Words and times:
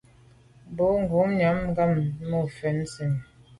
Bo 0.75 0.87
ghom 1.09 1.29
nyàm 1.39 1.59
gham 1.75 1.91
mum 2.29 2.45
fèn 2.57 2.77
sènni. 2.93 3.19